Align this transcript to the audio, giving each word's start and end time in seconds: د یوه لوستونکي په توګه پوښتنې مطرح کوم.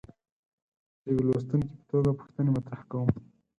د 1.03 1.05
یوه 1.13 1.23
لوستونکي 1.27 1.71
په 1.79 1.83
توګه 1.91 2.11
پوښتنې 2.19 2.49
مطرح 2.57 2.81
کوم. 2.89 3.09